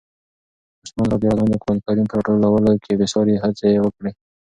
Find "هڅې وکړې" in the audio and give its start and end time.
3.43-4.11